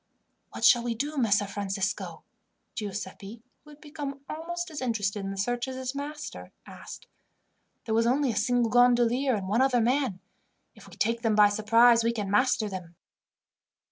"What 0.49 0.65
shall 0.65 0.81
we 0.83 0.95
do, 0.95 1.15
Messer 1.15 1.45
Francisco?" 1.45 2.23
Giuseppi, 2.73 3.43
who 3.63 3.69
had 3.69 3.79
become 3.79 4.21
almost 4.27 4.71
as 4.71 4.81
interested 4.81 5.23
in 5.23 5.29
the 5.29 5.37
search 5.37 5.67
as 5.67 5.75
his 5.75 5.93
master, 5.93 6.51
asked. 6.65 7.05
"There 7.85 7.93
was 7.93 8.07
only 8.07 8.31
a 8.31 8.35
single 8.35 8.71
gondolier 8.71 9.35
and 9.35 9.47
one 9.47 9.61
other 9.61 9.79
man. 9.79 10.19
If 10.73 10.87
we 10.89 10.95
take 10.95 11.21
them 11.21 11.35
by 11.35 11.49
surprise 11.49 12.03
we 12.03 12.13
can 12.13 12.31
master 12.31 12.67
them." 12.67 12.95